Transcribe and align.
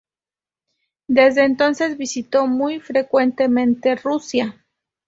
Desde 1.07 1.45
entonces 1.45 1.95
visitó 1.95 2.47
muy 2.47 2.79
frecuentemente 2.79 3.95
Rusia. 3.97 4.65